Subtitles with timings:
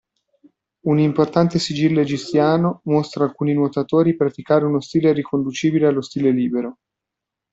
[0.85, 6.79] Un importante sigillo egiziano mostra alcuni nuotatori praticare uno stile riconducibile allo stile libero.